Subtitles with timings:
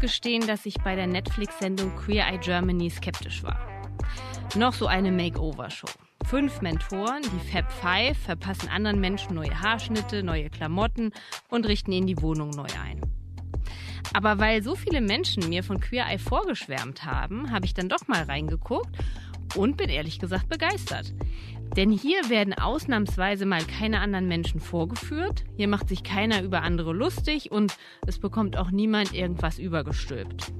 [0.00, 3.58] gestehen, dass ich bei der Netflix-Sendung Queer Eye Germany skeptisch war.
[4.56, 5.88] Noch so eine Makeover-Show.
[6.26, 11.12] Fünf Mentoren, die Fab Five, verpassen anderen Menschen neue Haarschnitte, neue Klamotten
[11.48, 13.00] und richten ihnen die Wohnung neu ein.
[14.12, 18.08] Aber weil so viele Menschen mir von Queer Eye vorgeschwärmt haben, habe ich dann doch
[18.08, 18.96] mal reingeguckt
[19.56, 21.14] und bin ehrlich gesagt begeistert.
[21.76, 26.92] Denn hier werden ausnahmsweise mal keine anderen Menschen vorgeführt, hier macht sich keiner über andere
[26.92, 30.52] lustig und es bekommt auch niemand irgendwas übergestülpt.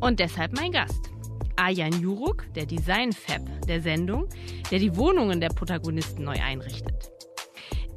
[0.00, 1.10] Und deshalb mein Gast.
[1.56, 4.28] Ajan Juruk, der Design-Fab der Sendung,
[4.70, 7.10] der die Wohnungen der Protagonisten neu einrichtet.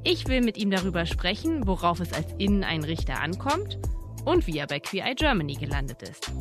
[0.03, 3.77] Ich will mit ihm darüber sprechen, worauf es als Inneneinrichter ankommt
[4.25, 6.31] und wie er bei Queer Eye Germany gelandet ist.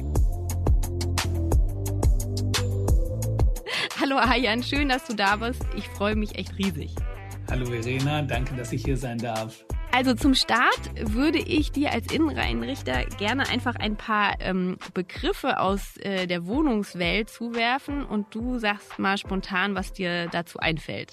[4.01, 5.61] Hallo Ayan, schön, dass du da bist.
[5.77, 6.95] Ich freue mich echt riesig.
[7.51, 9.63] Hallo Verena, danke, dass ich hier sein darf.
[9.93, 15.99] Also zum Start würde ich dir als Innenreinrichter gerne einfach ein paar ähm, Begriffe aus
[15.99, 21.11] äh, der Wohnungswelt zuwerfen und du sagst mal spontan, was dir dazu einfällt.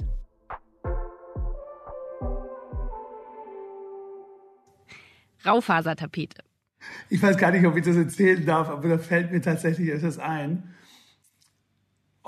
[5.45, 6.41] Raufasertapete.
[7.09, 10.19] Ich weiß gar nicht, ob ich das erzählen darf, aber da fällt mir tatsächlich etwas
[10.19, 10.73] ein.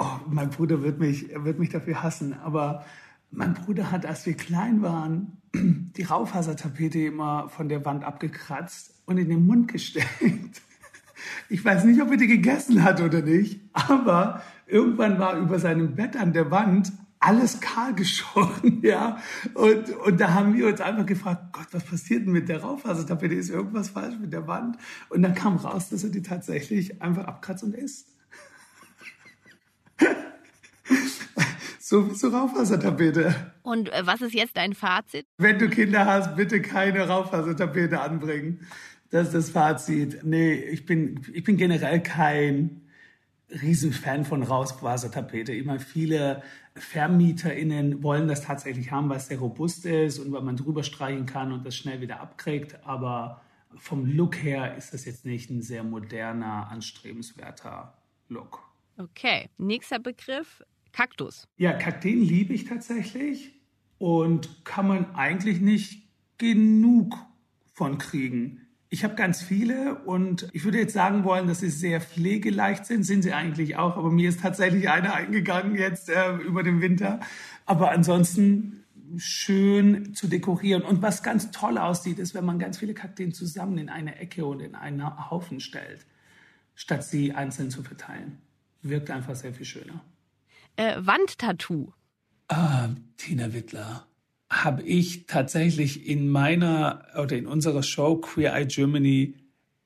[0.02, 2.86] Oh, mein Bruder wird mich, wird mich dafür hassen, aber
[3.32, 9.18] mein Bruder hat, als wir klein waren, die Raufasertapete immer von der Wand abgekratzt und
[9.18, 10.62] in den Mund gesteckt.
[11.50, 15.94] Ich weiß nicht, ob er die gegessen hat oder nicht, aber irgendwann war über seinem
[15.94, 19.18] Bett an der Wand alles kahl geschoren, ja.
[19.54, 23.36] Und, und da haben wir uns einfach gefragt, Gott, was passiert denn mit der Raufasertapete?
[23.36, 24.78] Ist irgendwas falsch mit der Wand?
[25.10, 28.16] Und dann kam raus, dass er die tatsächlich einfach abkratzt und isst.
[31.80, 33.36] So wie zur Raufasertapete.
[33.64, 35.26] Und äh, was ist jetzt dein Fazit?
[35.38, 38.68] Wenn du Kinder hast, bitte keine Raufasertapete anbringen.
[39.10, 40.24] Das ist das Fazit.
[40.24, 42.82] Nee, ich bin, ich bin generell kein
[43.50, 45.54] Riesenfan von Raufasertapete.
[45.54, 46.44] Immer viele
[46.76, 51.26] VermieterInnen wollen das tatsächlich haben, weil es sehr robust ist und weil man drüber streichen
[51.26, 52.86] kann und das schnell wieder abkriegt.
[52.86, 53.42] Aber
[53.76, 57.98] vom Look her ist das jetzt nicht ein sehr moderner, anstrebenswerter
[58.28, 58.62] Look.
[58.98, 60.62] Okay, nächster Begriff,
[60.92, 61.48] Kaktus.
[61.58, 63.54] Ja, Kakteen liebe ich tatsächlich
[63.98, 66.08] und kann man eigentlich nicht
[66.38, 67.16] genug
[67.74, 68.62] von kriegen.
[68.92, 73.04] Ich habe ganz viele und ich würde jetzt sagen wollen, dass sie sehr pflegeleicht sind.
[73.04, 77.20] Sind sie eigentlich auch, aber mir ist tatsächlich eine eingegangen jetzt äh, über den Winter.
[77.68, 78.84] Aber ansonsten
[79.18, 80.82] schön zu dekorieren.
[80.84, 84.46] Und was ganz toll aussieht, ist, wenn man ganz viele Kakteen zusammen in eine Ecke
[84.46, 86.06] und in einen Haufen stellt,
[86.76, 88.40] statt sie einzeln zu verteilen.
[88.82, 90.04] Wirkt einfach sehr viel schöner.
[90.80, 91.92] Äh, Wandtattoo.
[92.48, 94.08] Ah, Tina Wittler
[94.50, 99.36] habe ich tatsächlich in meiner oder in unserer Show Queer Eye Germany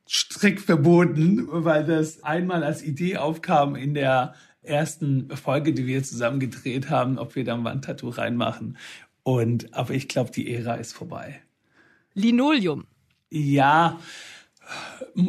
[0.08, 6.40] strikt verboten, weil das einmal als Idee aufkam in der ersten Folge, die wir zusammen
[6.40, 8.78] gedreht haben, ob wir da ein Wandtattoo reinmachen.
[9.24, 11.42] Und aber ich glaube, die Ära ist vorbei.
[12.14, 12.86] Linoleum.
[13.31, 14.00] Ja,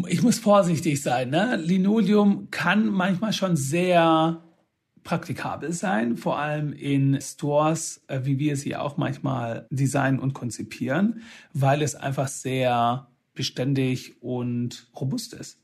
[0.09, 1.31] ich muss vorsichtig sein.
[1.31, 1.57] Ne?
[1.57, 4.43] Linoleum kann manchmal schon sehr
[5.05, 11.23] praktikabel sein, vor allem in Stores, äh, wie wir sie auch manchmal designen und konzipieren,
[11.53, 15.61] weil es einfach sehr beständig und robust ist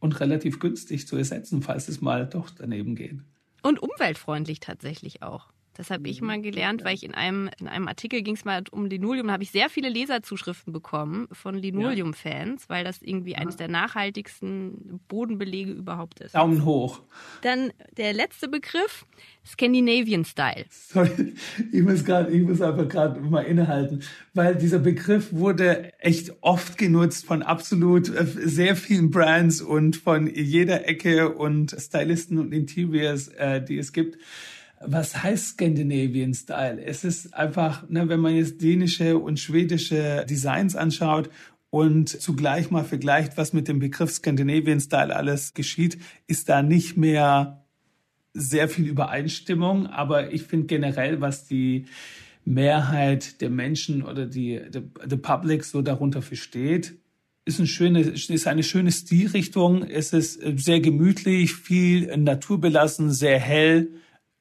[0.00, 3.20] und relativ günstig zu ersetzen, falls es mal doch daneben geht.
[3.62, 5.48] Und umweltfreundlich tatsächlich auch.
[5.74, 8.64] Das habe ich mal gelernt, weil ich in einem, in einem Artikel ging es mal
[8.70, 13.56] um Linoleum, da habe ich sehr viele Leserzuschriften bekommen von Linoleum-Fans, weil das irgendwie eines
[13.56, 16.34] der nachhaltigsten Bodenbelege überhaupt ist.
[16.34, 17.02] Daumen hoch.
[17.42, 19.06] Dann der letzte Begriff,
[19.46, 20.66] Scandinavian Style.
[20.68, 21.34] Sorry,
[21.72, 24.02] ich muss gerade, ich muss einfach gerade mal innehalten,
[24.34, 30.26] weil dieser Begriff wurde echt oft genutzt von absolut äh, sehr vielen Brands und von
[30.26, 34.18] jeder Ecke und Stylisten und Interiors, äh, die es gibt
[34.80, 36.82] was heißt Scandinavian Style?
[36.82, 41.28] Es ist einfach, ne, wenn man jetzt dänische und schwedische Designs anschaut
[41.68, 46.96] und zugleich mal vergleicht, was mit dem Begriff Scandinavian Style alles geschieht, ist da nicht
[46.96, 47.64] mehr
[48.32, 49.86] sehr viel Übereinstimmung.
[49.86, 51.84] Aber ich finde generell, was die
[52.46, 56.94] Mehrheit der Menschen oder die the, the Public so darunter versteht,
[57.44, 59.82] ist, eine schöne, ist eine schöne Stilrichtung.
[59.82, 63.90] Es ist sehr gemütlich, viel naturbelassen, sehr hell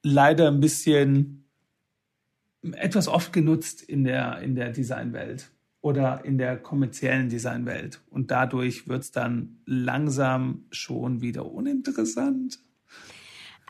[0.03, 1.49] leider ein bisschen
[2.73, 5.51] etwas oft genutzt in der, in der Designwelt
[5.81, 8.01] oder in der kommerziellen Designwelt.
[8.09, 12.59] Und dadurch wird es dann langsam schon wieder uninteressant.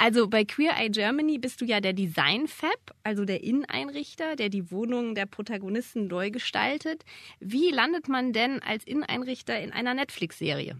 [0.01, 4.71] Also bei Queer Eye Germany bist du ja der Design-Fab, also der Inneneinrichter, der die
[4.71, 7.03] Wohnungen der Protagonisten neu gestaltet.
[7.41, 10.77] Wie landet man denn als Inneneinrichter in einer Netflix-Serie?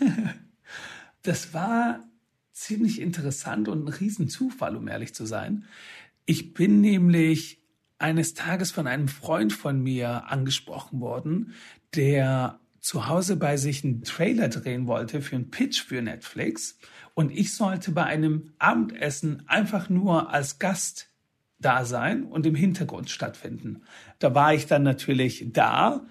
[1.22, 2.04] das war
[2.60, 5.64] ziemlich interessant und ein Riesenzufall, um ehrlich zu sein.
[6.26, 7.62] Ich bin nämlich
[7.98, 11.54] eines Tages von einem Freund von mir angesprochen worden,
[11.94, 16.78] der zu Hause bei sich einen Trailer drehen wollte für einen Pitch für Netflix
[17.14, 21.08] und ich sollte bei einem Abendessen einfach nur als Gast
[21.58, 23.82] da sein und im Hintergrund stattfinden.
[24.20, 26.06] Da war ich dann natürlich da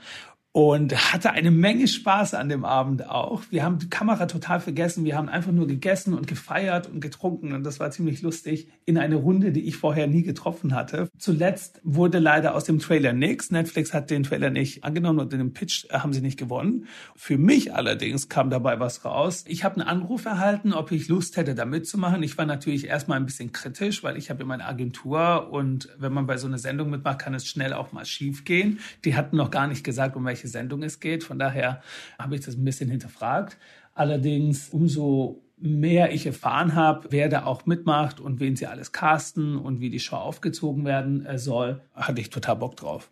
[0.58, 3.44] und hatte eine Menge Spaß an dem Abend auch.
[3.52, 5.06] Wir haben die Kamera total vergessen.
[5.06, 8.98] Wir haben einfach nur gegessen und gefeiert und getrunken und das war ziemlich lustig in
[8.98, 11.10] eine Runde, die ich vorher nie getroffen hatte.
[11.20, 13.52] Zuletzt wurde leider aus dem Trailer nichts.
[13.52, 16.88] Netflix hat den Trailer nicht angenommen und in dem Pitch haben sie nicht gewonnen.
[17.14, 19.44] Für mich allerdings kam dabei was raus.
[19.46, 22.24] Ich habe einen Anruf erhalten, ob ich Lust hätte, da mitzumachen.
[22.24, 26.14] Ich war natürlich erstmal ein bisschen kritisch, weil ich habe immer eine Agentur und wenn
[26.14, 28.80] man bei so einer Sendung mitmacht, kann es schnell auch mal schief gehen.
[29.04, 31.26] Die hatten noch gar nicht gesagt, um welche Sendung es geht.
[31.26, 31.82] Von daher
[32.18, 33.58] habe ich das ein bisschen hinterfragt.
[33.94, 39.58] Allerdings, umso mehr ich erfahren habe, wer da auch mitmacht und wen sie alles casten
[39.58, 43.10] und wie die Show aufgezogen werden äh, soll, hatte ich total Bock drauf.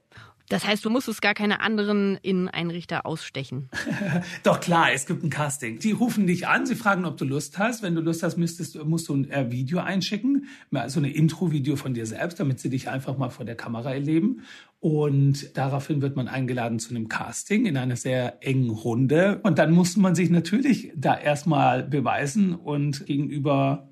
[0.50, 3.69] Das heißt, du musstest gar keine anderen Inneneinrichter ausstechen.
[4.44, 5.80] Doch klar, es gibt ein Casting.
[5.80, 7.81] Die rufen dich an, sie fragen, ob du Lust hast.
[7.81, 10.47] Wenn du Lust hast, müsstest, musst du ein Video einschicken,
[10.88, 14.44] so eine Intro-Video von dir selbst, damit sie dich einfach mal vor der Kamera erleben.
[14.80, 19.39] Und daraufhin wird man eingeladen zu einem Casting in einer sehr engen Runde.
[19.41, 23.89] Und dann muss man sich natürlich da erstmal beweisen und gegenüber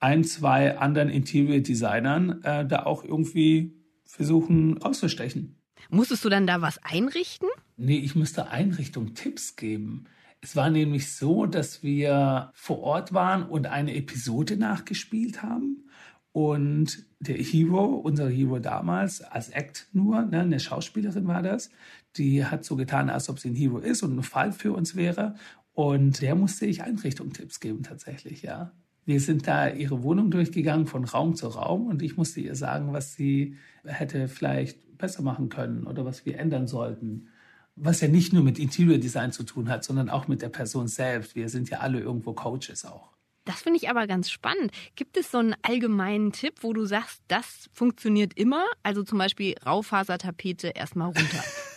[0.00, 5.59] ein, zwei anderen Interior Designern äh, da auch irgendwie versuchen auszustechen.
[5.88, 7.48] Musstest du dann da was einrichten?
[7.76, 10.04] Nee, ich musste Einrichtung Tipps geben.
[10.42, 15.84] Es war nämlich so, dass wir vor Ort waren und eine Episode nachgespielt haben.
[16.32, 21.70] Und der Hero, unser Hero damals, als Act nur, ne, eine Schauspielerin war das,
[22.16, 24.94] die hat so getan, als ob sie ein Hero ist und ein Fall für uns
[24.94, 25.34] wäre.
[25.72, 28.72] Und der musste ich Einrichtungstipps geben tatsächlich, ja.
[29.10, 32.92] Wir sind da ihre Wohnung durchgegangen von Raum zu Raum und ich musste ihr sagen,
[32.92, 37.26] was sie hätte vielleicht besser machen können oder was wir ändern sollten.
[37.74, 40.86] Was ja nicht nur mit Interior Design zu tun hat, sondern auch mit der Person
[40.86, 41.34] selbst.
[41.34, 43.10] Wir sind ja alle irgendwo Coaches auch.
[43.46, 44.70] Das finde ich aber ganz spannend.
[44.94, 48.64] Gibt es so einen allgemeinen Tipp, wo du sagst, das funktioniert immer?
[48.84, 51.42] Also zum Beispiel Raufasertapete erstmal runter.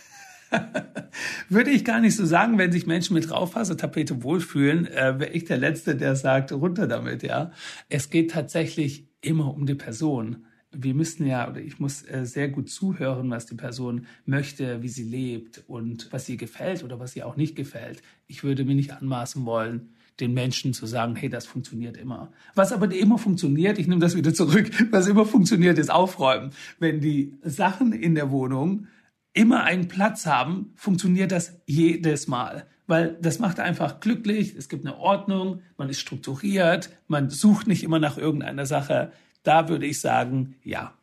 [1.48, 5.44] Würde ich gar nicht so sagen, wenn sich Menschen mit Raufasertapete wohlfühlen, äh, wäre ich
[5.44, 7.52] der Letzte, der sagt, runter damit, ja.
[7.88, 10.44] Es geht tatsächlich immer um die Person.
[10.76, 14.88] Wir müssen ja, oder ich muss äh, sehr gut zuhören, was die Person möchte, wie
[14.88, 18.02] sie lebt und was ihr gefällt oder was ihr auch nicht gefällt.
[18.26, 19.90] Ich würde mir nicht anmaßen wollen,
[20.20, 22.32] den Menschen zu sagen, hey, das funktioniert immer.
[22.54, 26.50] Was aber immer funktioniert, ich nehme das wieder zurück, was immer funktioniert, ist aufräumen.
[26.78, 28.86] Wenn die Sachen in der Wohnung
[29.34, 32.66] immer einen Platz haben, funktioniert das jedes Mal.
[32.86, 37.82] Weil das macht einfach glücklich, es gibt eine Ordnung, man ist strukturiert, man sucht nicht
[37.82, 39.12] immer nach irgendeiner Sache.
[39.42, 40.94] Da würde ich sagen, ja.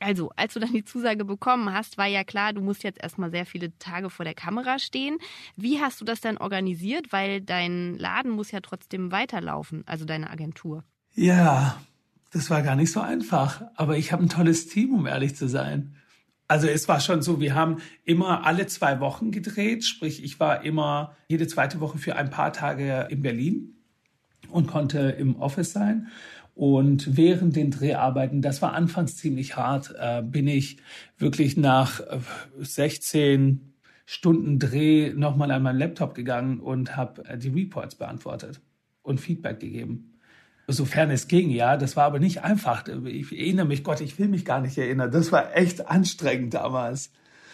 [0.00, 3.30] Also, als du dann die Zusage bekommen hast, war ja klar, du musst jetzt erstmal
[3.30, 5.18] sehr viele Tage vor der Kamera stehen.
[5.56, 7.12] Wie hast du das dann organisiert?
[7.12, 10.84] Weil dein Laden muss ja trotzdem weiterlaufen, also deine Agentur.
[11.14, 11.80] Ja,
[12.30, 13.62] das war gar nicht so einfach.
[13.74, 15.96] Aber ich habe ein tolles Team, um ehrlich zu sein.
[16.48, 20.64] Also es war schon so, wir haben immer alle zwei Wochen gedreht, sprich ich war
[20.64, 23.74] immer jede zweite Woche für ein paar Tage in Berlin
[24.48, 26.08] und konnte im Office sein.
[26.54, 30.78] Und während den Dreharbeiten, das war anfangs ziemlich hart, äh, bin ich
[31.18, 32.00] wirklich nach
[32.58, 33.58] 16 äh,
[34.06, 38.60] Stunden Dreh nochmal an meinen Laptop gegangen und habe äh, die Reports beantwortet
[39.02, 40.17] und Feedback gegeben
[40.68, 41.76] sofern es ging, ja.
[41.76, 42.86] Das war aber nicht einfach.
[43.06, 45.10] Ich erinnere mich, Gott, ich will mich gar nicht erinnern.
[45.10, 47.10] Das war echt anstrengend damals.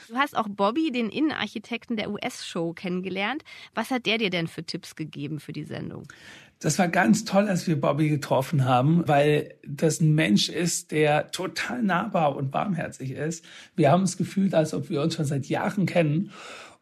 [0.08, 3.42] Du hast auch Bobby, den Innenarchitekten der US-Show, kennengelernt.
[3.74, 6.06] Was hat der dir denn für Tipps gegeben für die Sendung?
[6.60, 11.30] Das war ganz toll, als wir Bobby getroffen haben, weil das ein Mensch ist, der
[11.30, 13.44] total nahbar und warmherzig ist.
[13.76, 16.30] Wir haben es gefühlt, als ob wir uns schon seit Jahren kennen.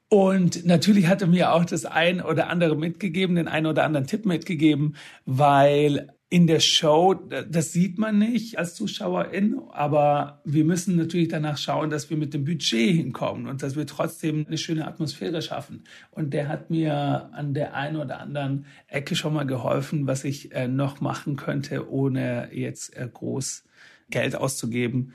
[0.08, 4.06] Und natürlich hat er mir auch das ein oder andere mitgegeben, den einen oder anderen
[4.06, 10.96] Tipp mitgegeben, weil in der Show, das sieht man nicht als Zuschauerin, aber wir müssen
[10.96, 14.86] natürlich danach schauen, dass wir mit dem Budget hinkommen und dass wir trotzdem eine schöne
[14.86, 15.84] Atmosphäre schaffen.
[16.10, 20.52] Und der hat mir an der einen oder anderen Ecke schon mal geholfen, was ich
[20.52, 23.64] äh, noch machen könnte, ohne jetzt äh, groß
[24.08, 25.12] Geld auszugeben,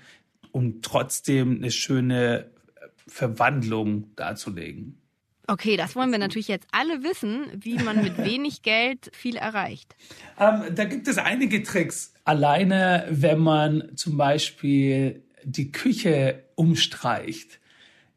[0.51, 2.45] um trotzdem eine schöne äh,
[3.07, 5.01] Verwandlung darzulegen.
[5.49, 9.95] Okay, das wollen wir natürlich jetzt alle wissen, wie man mit wenig Geld viel erreicht.
[10.37, 12.13] Ähm, da gibt es einige Tricks.
[12.25, 17.61] Alleine, wenn man zum Beispiel die Küche umstreicht.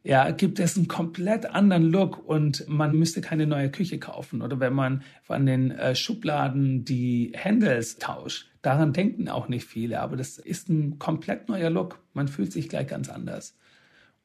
[0.03, 4.41] ja, gibt es einen komplett anderen Look und man müsste keine neue Küche kaufen.
[4.43, 10.01] Oder wenn man von den äh, Schubladen die Handles tauscht, daran denken auch nicht viele,
[10.01, 12.01] aber das ist ein komplett neuer Look.
[12.15, 13.57] Man fühlt sich gleich ganz anders.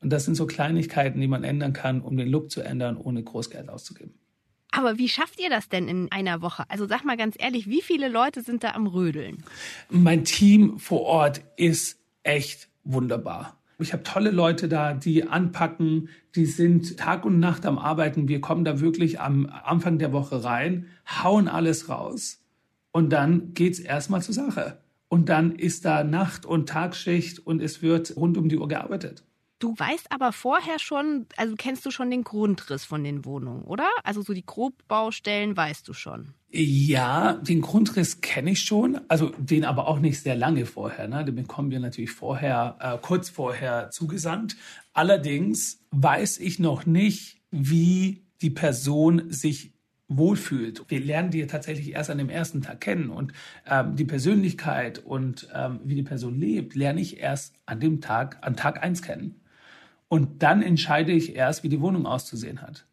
[0.05, 3.24] Und das sind so Kleinigkeiten, die man ändern kann, um den Look zu ändern, ohne
[3.24, 4.13] Großgeld auszugeben.
[4.69, 6.63] Aber wie schafft ihr das denn in einer Woche?
[6.69, 9.43] Also sag mal ganz ehrlich, wie viele Leute sind da am Rödeln?
[9.89, 13.57] Mein Team vor Ort ist echt wunderbar.
[13.79, 18.27] Ich habe tolle Leute da, die anpacken, die sind Tag und Nacht am Arbeiten.
[18.27, 20.85] Wir kommen da wirklich am Anfang der Woche rein,
[21.24, 22.43] hauen alles raus
[22.91, 24.77] und dann geht's erstmal zur Sache.
[25.07, 29.24] Und dann ist da Nacht- und Tagschicht und es wird rund um die Uhr gearbeitet.
[29.59, 33.88] Du weißt aber vorher schon, also kennst du schon den Grundriss von den Wohnungen, oder?
[34.03, 36.33] Also so die Grobbaustellen weißt du schon.
[36.51, 41.07] Ja, den Grundriss kenne ich schon, also den aber auch nicht sehr lange vorher.
[41.07, 41.24] Ne?
[41.24, 44.57] Den bekommen wir natürlich vorher, äh, kurz vorher zugesandt.
[44.93, 49.74] Allerdings weiß ich noch nicht, wie die Person sich
[50.07, 50.83] wohlfühlt.
[50.89, 53.33] Wir lernen die tatsächlich erst an dem ersten Tag kennen und
[53.65, 58.38] ähm, die Persönlichkeit und ähm, wie die Person lebt, lerne ich erst an dem Tag,
[58.41, 59.41] an Tag eins kennen.
[60.07, 62.85] Und dann entscheide ich erst, wie die Wohnung auszusehen hat.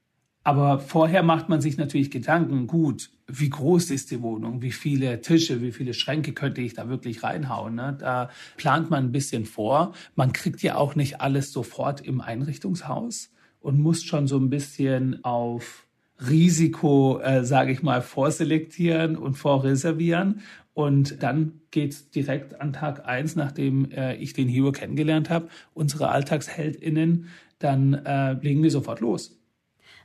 [0.45, 5.21] Aber vorher macht man sich natürlich Gedanken, gut, wie groß ist die Wohnung, wie viele
[5.21, 7.77] Tische, wie viele Schränke könnte ich da wirklich reinhauen.
[7.77, 7.97] Ne?
[7.99, 9.95] Da plant man ein bisschen vor.
[10.17, 15.23] Man kriegt ja auch nicht alles sofort im Einrichtungshaus und muss schon so ein bisschen
[15.25, 15.82] auf
[16.29, 20.43] Risiko, äh, sage ich mal, vorselektieren und vorreservieren.
[20.75, 26.09] Und dann geht's direkt an Tag eins, nachdem äh, ich den Hero kennengelernt habe, unsere
[26.09, 29.39] AlltagsheldInnen, dann äh, legen wir sofort los.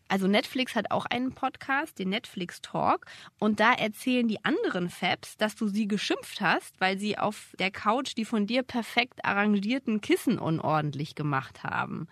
[0.09, 3.05] Also Netflix hat auch einen Podcast, den Netflix Talk,
[3.39, 7.71] und da erzählen die anderen Fabs, dass du sie geschimpft hast, weil sie auf der
[7.71, 12.07] Couch die von dir perfekt arrangierten Kissen unordentlich gemacht haben.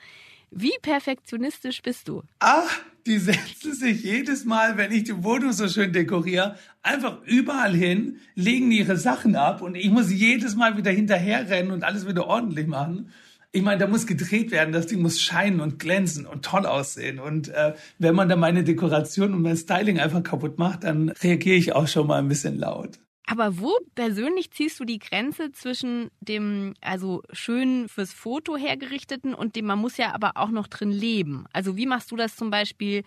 [0.51, 2.23] Wie perfektionistisch bist du?
[2.39, 7.73] Ach, die setzen sich jedes Mal, wenn ich die Wohnung so schön dekoriere, einfach überall
[7.73, 12.27] hin, legen ihre Sachen ab und ich muss jedes Mal wieder hinterherrennen und alles wieder
[12.27, 13.09] ordentlich machen.
[13.51, 17.19] Ich meine, da muss gedreht werden, das Ding muss scheinen und glänzen und toll aussehen.
[17.19, 21.55] Und äh, wenn man da meine Dekoration und mein Styling einfach kaputt macht, dann reagiere
[21.55, 22.99] ich auch schon mal ein bisschen laut.
[23.27, 29.55] Aber wo persönlich ziehst du die Grenze zwischen dem, also schön fürs Foto hergerichteten und
[29.55, 31.45] dem, man muss ja aber auch noch drin leben?
[31.51, 33.03] Also wie machst du das zum Beispiel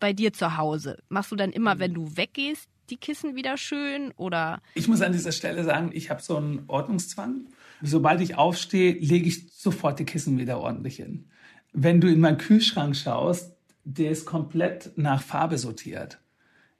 [0.00, 0.98] bei dir zu Hause?
[1.08, 4.60] Machst du dann immer, wenn du weggehst, die Kissen wieder schön oder?
[4.74, 7.46] Ich muss an dieser Stelle sagen, ich habe so einen Ordnungszwang.
[7.80, 11.28] Sobald ich aufstehe, lege ich sofort die Kissen wieder ordentlich hin.
[11.72, 16.20] Wenn du in meinen Kühlschrank schaust, der ist komplett nach Farbe sortiert,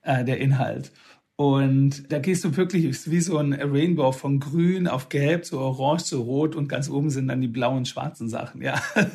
[0.01, 0.91] äh, der Inhalt.
[1.35, 6.03] Und da gehst du wirklich, wie so ein Rainbow von grün auf gelb zu orange
[6.03, 8.79] zu rot und ganz oben sind dann die blauen, schwarzen Sachen, ja.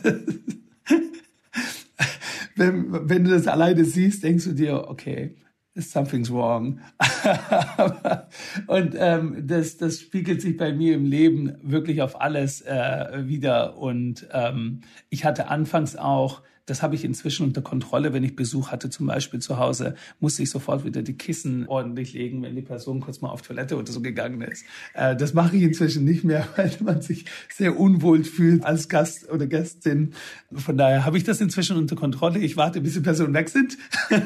[2.56, 5.36] wenn, wenn du das alleine siehst, denkst du dir, okay,
[5.76, 6.80] something's wrong.
[8.66, 13.78] und ähm, das, das spiegelt sich bei mir im Leben wirklich auf alles äh, wieder.
[13.78, 18.12] Und ähm, ich hatte anfangs auch das habe ich inzwischen unter Kontrolle.
[18.12, 22.12] Wenn ich Besuch hatte, zum Beispiel zu Hause, musste ich sofort wieder die Kissen ordentlich
[22.12, 24.64] legen, wenn die Person kurz mal auf Toilette oder so gegangen ist.
[24.94, 29.30] Äh, das mache ich inzwischen nicht mehr, weil man sich sehr unwohl fühlt als Gast
[29.30, 30.12] oder Gästin.
[30.52, 32.38] Von daher habe ich das inzwischen unter Kontrolle.
[32.38, 33.78] Ich warte, bis die Personen weg sind.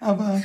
[0.00, 0.42] Aber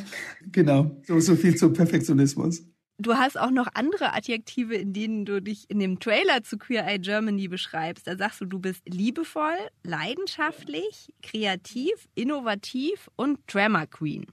[0.52, 2.64] genau, so, so viel zum Perfektionismus.
[3.02, 6.86] Du hast auch noch andere Adjektive, in denen du dich in dem Trailer zu Queer
[6.86, 8.06] Eye Germany beschreibst.
[8.06, 14.28] Da sagst du, du bist liebevoll, leidenschaftlich, kreativ, innovativ und Drama Queen.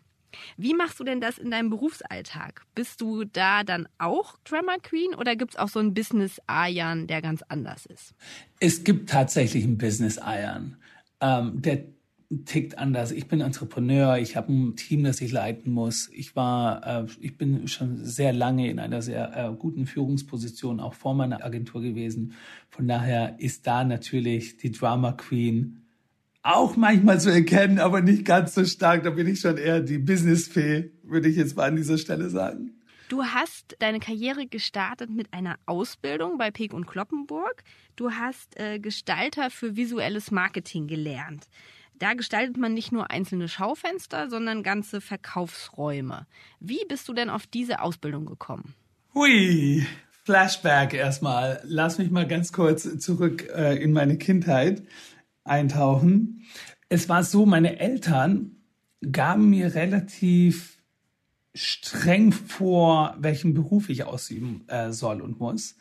[0.58, 2.66] Wie machst du denn das in deinem Berufsalltag?
[2.74, 7.06] Bist du da dann auch Drama Queen oder gibt es auch so einen Business Ayan,
[7.06, 8.12] der ganz anders ist?
[8.60, 10.76] Es gibt tatsächlich einen Business Ayan.
[11.22, 11.84] Ähm, der
[12.44, 13.10] tickt anders.
[13.10, 16.10] Ich bin Entrepreneur, ich habe ein Team, das ich leiten muss.
[16.12, 20.94] Ich war, äh, ich bin schon sehr lange in einer sehr äh, guten Führungsposition, auch
[20.94, 22.34] vor meiner Agentur gewesen.
[22.68, 25.82] Von daher ist da natürlich die Drama Queen
[26.42, 29.02] auch manchmal zu erkennen, aber nicht ganz so stark.
[29.04, 32.74] Da bin ich schon eher die Business-Fee, würde ich jetzt mal an dieser Stelle sagen.
[33.08, 37.64] Du hast deine Karriere gestartet mit einer Ausbildung bei Peek und Kloppenburg.
[37.96, 41.48] Du hast äh, Gestalter für visuelles Marketing gelernt.
[41.98, 46.26] Da gestaltet man nicht nur einzelne Schaufenster, sondern ganze Verkaufsräume.
[46.60, 48.74] Wie bist du denn auf diese Ausbildung gekommen?
[49.14, 49.84] Hui,
[50.24, 51.60] Flashback erstmal.
[51.64, 54.82] Lass mich mal ganz kurz zurück äh, in meine Kindheit
[55.44, 56.44] eintauchen.
[56.88, 58.56] Es war so, meine Eltern
[59.10, 60.78] gaben mir relativ
[61.54, 65.76] streng vor, welchen Beruf ich ausüben äh, soll und muss.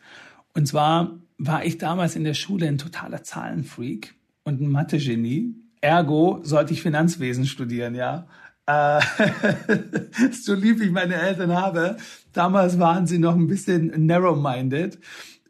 [0.54, 5.56] Und zwar war ich damals in der Schule ein totaler Zahlenfreak und ein Mathe-Genie.
[5.82, 8.28] Ergo sollte ich Finanzwesen studieren, ja.
[8.66, 9.00] Äh,
[10.32, 11.98] so lieb ich meine Eltern habe.
[12.34, 15.00] Damals waren sie noch ein bisschen narrow-minded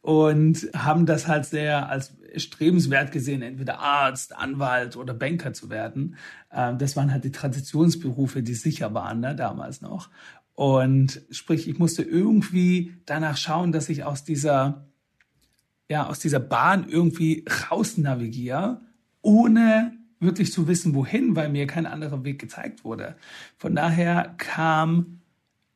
[0.01, 6.15] und haben das halt sehr als strebenswert gesehen, entweder Arzt, Anwalt oder Banker zu werden.
[6.51, 10.09] Ähm, das waren halt die Traditionsberufe, die sicher waren ne, damals noch.
[10.53, 14.87] Und sprich, ich musste irgendwie danach schauen, dass ich aus dieser,
[15.89, 18.81] ja, aus dieser Bahn irgendwie raus navigiere,
[19.21, 23.15] ohne wirklich zu wissen, wohin, weil mir kein anderer Weg gezeigt wurde.
[23.57, 25.19] Von daher kam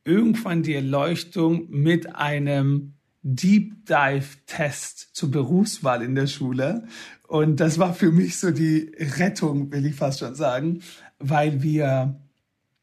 [0.04, 2.94] irgendwann die Erleuchtung mit einem
[3.24, 6.86] Deep Dive Test zur Berufswahl in der Schule.
[7.28, 10.82] Und das war für mich so die Rettung, will ich fast schon sagen,
[11.20, 12.21] weil wir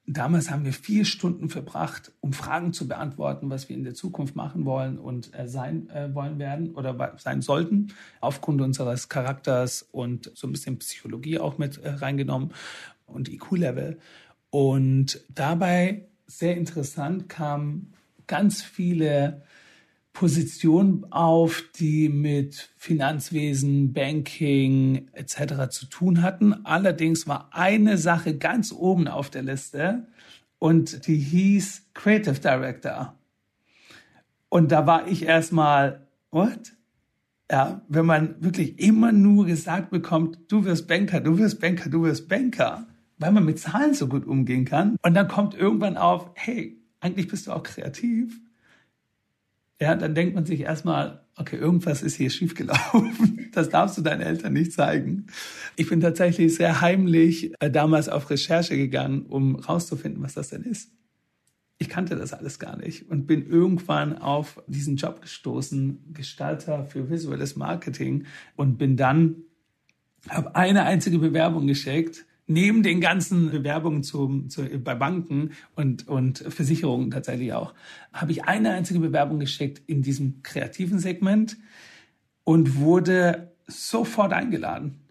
[0.09, 4.35] damals haben wir vier Stunden verbracht, um Fragen zu beantworten, was wir in der Zukunft
[4.35, 7.89] machen wollen und äh, sein äh, wollen werden oder sein sollten,
[8.21, 12.53] aufgrund unseres Charakters und so ein bisschen Psychologie auch mit äh, reingenommen
[13.07, 13.99] und IQ-Level.
[14.51, 17.93] Und dabei, sehr interessant, kamen
[18.27, 19.43] ganz viele
[20.19, 25.71] Position auf, die mit Finanzwesen, Banking etc.
[25.71, 26.67] zu tun hatten.
[26.67, 30.09] Allerdings war eine Sache ganz oben auf der Liste
[30.59, 33.15] und die hieß Creative Director.
[34.49, 36.73] Und da war ich erstmal, what?
[37.49, 42.03] Ja, wenn man wirklich immer nur gesagt bekommt, du wirst Banker, du wirst Banker, du
[42.03, 44.97] wirst Banker, weil man mit Zahlen so gut umgehen kann.
[45.03, 48.37] Und dann kommt irgendwann auf, hey, eigentlich bist du auch kreativ
[49.81, 53.35] ja, dann denkt man sich erstmal, okay, irgendwas ist hier schiefgelaufen.
[53.53, 55.27] Das darfst du deinen Eltern nicht zeigen.
[55.75, 60.63] Ich bin tatsächlich sehr heimlich äh, damals auf Recherche gegangen, um rauszufinden, was das denn
[60.63, 60.93] ist.
[61.79, 67.11] Ich kannte das alles gar nicht und bin irgendwann auf diesen Job gestoßen, Gestalter für
[67.11, 69.37] visuelles Marketing und bin dann,
[70.29, 76.39] habe eine einzige Bewerbung geschickt neben den ganzen Bewerbungen zum, zu, bei Banken und, und
[76.39, 77.75] Versicherungen tatsächlich auch,
[78.13, 81.57] habe ich eine einzige Bewerbung geschickt in diesem kreativen Segment
[82.45, 85.05] und wurde sofort eingeladen.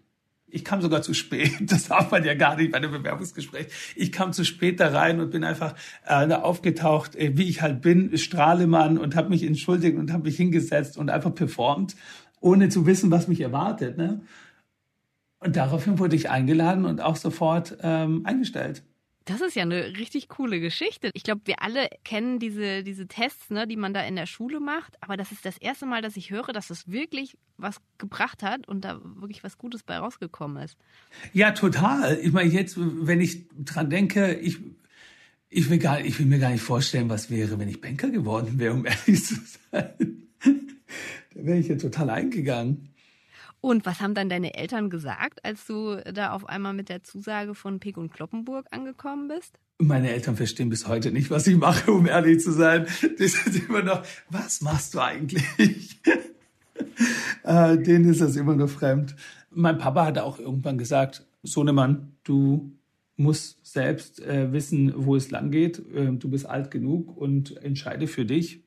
[0.50, 1.52] Ich kam sogar zu spät.
[1.60, 3.66] Das darf man ja gar nicht bei einem Bewerbungsgespräch.
[3.94, 5.74] Ich kam zu spät da rein und bin einfach
[6.06, 10.36] äh, aufgetaucht, äh, wie ich halt bin, Strahlemann und habe mich entschuldigt und habe mich
[10.36, 11.94] hingesetzt und einfach performt,
[12.40, 13.98] ohne zu wissen, was mich erwartet.
[13.98, 14.22] Ne?
[15.40, 18.82] Und daraufhin wurde ich eingeladen und auch sofort ähm, eingestellt.
[19.28, 21.10] Das ist ja eine richtig coole Geschichte.
[21.12, 24.58] Ich glaube, wir alle kennen diese, diese Tests, ne, die man da in der Schule
[24.58, 24.96] macht.
[25.02, 28.66] Aber das ist das erste Mal, dass ich höre, dass es wirklich was gebracht hat
[28.66, 30.78] und da wirklich was Gutes bei rausgekommen ist.
[31.34, 32.18] Ja, total.
[32.22, 34.60] Ich meine, jetzt, wenn ich dran denke, ich,
[35.50, 38.58] ich, will gar, ich will mir gar nicht vorstellen, was wäre, wenn ich Banker geworden
[38.58, 39.34] wäre, um ehrlich zu
[39.70, 39.92] sein.
[40.40, 42.94] da wäre ich ja total eingegangen.
[43.60, 47.54] Und was haben dann deine Eltern gesagt, als du da auf einmal mit der Zusage
[47.54, 49.58] von Pick und Kloppenburg angekommen bist?
[49.78, 52.86] Meine Eltern verstehen bis heute nicht, was ich mache, um ehrlich zu sein.
[53.18, 56.00] Die sind immer noch, was machst du eigentlich?
[57.44, 59.16] äh, denen ist das immer nur fremd.
[59.50, 62.72] Mein Papa hat auch irgendwann gesagt, Sohnemann, du
[63.16, 65.78] musst selbst äh, wissen, wo es lang geht.
[65.92, 68.62] Äh, du bist alt genug und entscheide für dich.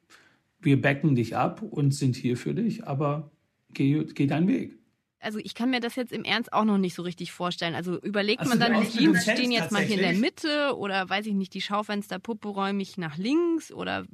[0.60, 3.32] Wir backen dich ab und sind hier für dich, aber
[3.74, 4.81] geh, geh deinen Weg
[5.22, 7.76] also ich kann mir das jetzt im Ernst auch noch nicht so richtig vorstellen.
[7.76, 11.08] Also überlegt also man dann, die Jeans stehen jetzt mal hier in der Mitte oder
[11.08, 14.06] weiß ich nicht, die Schaufensterpuppe räume ich nach links oder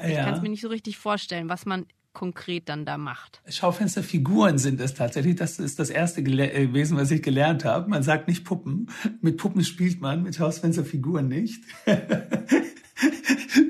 [0.00, 0.08] ja.
[0.08, 3.40] ich kann es mir nicht so richtig vorstellen, was man konkret dann da macht.
[3.48, 5.36] Schaufensterfiguren sind es tatsächlich.
[5.36, 7.88] Das ist das erste äh, gewesen, was ich gelernt habe.
[7.88, 8.90] Man sagt nicht Puppen.
[9.20, 11.62] Mit Puppen spielt man, mit Schaufensterfiguren nicht.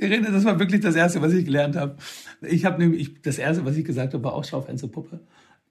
[0.01, 1.97] Irene, das war wirklich das erste, was ich gelernt habe.
[2.41, 5.21] Ich habe nämlich, das erste, was ich gesagt habe, war auch Schaufensterpuppe.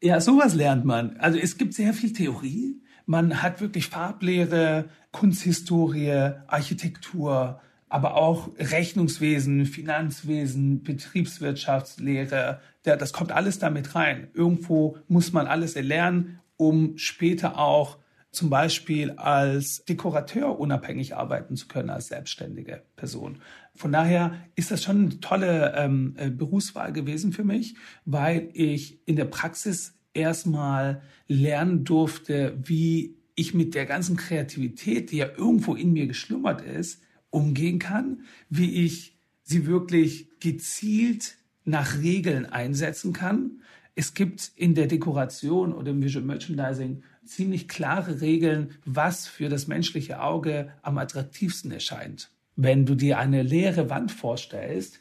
[0.02, 1.18] Ja, sowas lernt man.
[1.18, 2.82] Also es gibt sehr viel Theorie.
[3.06, 12.60] Man hat wirklich Farblehre, Kunsthistorie, Architektur, aber auch Rechnungswesen, Finanzwesen, Betriebswirtschaftslehre.
[12.84, 14.28] Das kommt alles damit rein.
[14.34, 17.98] Irgendwo muss man alles erlernen, um später auch
[18.32, 23.42] zum Beispiel als Dekorateur unabhängig arbeiten zu können als selbstständige Person.
[23.78, 29.08] Von daher ist das schon eine tolle ähm, äh, Berufswahl gewesen für mich, weil ich
[29.08, 35.76] in der Praxis erstmal lernen durfte, wie ich mit der ganzen Kreativität, die ja irgendwo
[35.76, 43.62] in mir geschlummert ist, umgehen kann, wie ich sie wirklich gezielt nach Regeln einsetzen kann.
[43.94, 49.68] Es gibt in der Dekoration oder im Visual Merchandising ziemlich klare Regeln, was für das
[49.68, 52.32] menschliche Auge am attraktivsten erscheint.
[52.58, 55.00] Wenn du dir eine leere Wand vorstellst,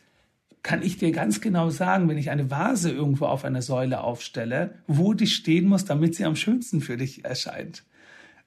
[0.62, 4.74] kann ich dir ganz genau sagen, wenn ich eine Vase irgendwo auf einer Säule aufstelle,
[4.86, 7.84] wo die stehen muss, damit sie am schönsten für dich erscheint.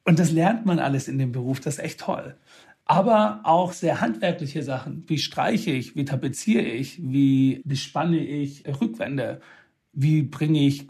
[0.04, 2.36] Und das lernt man alles in dem Beruf, das ist echt toll.
[2.86, 5.04] Aber auch sehr handwerkliche Sachen.
[5.08, 5.96] Wie streiche ich?
[5.96, 7.00] Wie tapeziere ich?
[7.02, 9.42] Wie bespanne ich Rückwände?
[9.94, 10.88] Wie bringe ich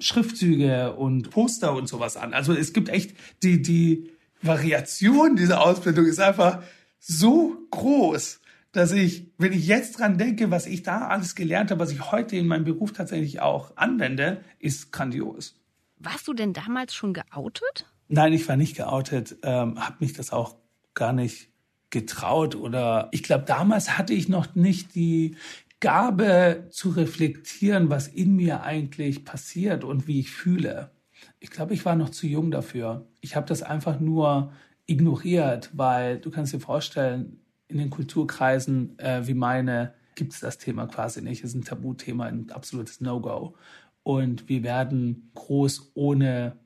[0.00, 2.32] Schriftzüge und Poster und sowas an?
[2.34, 4.10] Also es gibt echt die, die
[4.42, 6.62] Variation dieser Ausbildung ist einfach
[7.06, 8.40] so groß
[8.74, 12.10] dass ich, wenn ich jetzt dran denke, was ich da alles gelernt habe, was ich
[12.10, 15.54] heute in meinem Beruf tatsächlich auch anwende, ist grandios.
[15.98, 17.86] Warst du denn damals schon geoutet?
[18.08, 20.56] Nein, ich war nicht geoutet, ähm, habe mich das auch
[20.92, 21.50] gar nicht
[21.90, 25.36] getraut oder ich glaube, damals hatte ich noch nicht die
[25.78, 30.90] Gabe zu reflektieren, was in mir eigentlich passiert und wie ich fühle.
[31.38, 33.06] Ich glaube, ich war noch zu jung dafür.
[33.20, 34.52] Ich habe das einfach nur
[34.86, 40.58] ignoriert, weil du kannst dir vorstellen, in den Kulturkreisen äh, wie meine gibt es das
[40.58, 41.42] Thema quasi nicht.
[41.42, 43.54] Es ist ein Tabuthema, ein absolutes No-Go.
[44.02, 46.56] Und wir werden groß ohne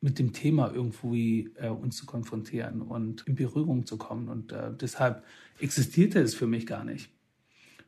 [0.00, 4.28] mit dem Thema irgendwie äh, uns zu konfrontieren und in Berührung zu kommen.
[4.28, 5.24] Und äh, deshalb
[5.58, 7.10] existierte es für mich gar nicht.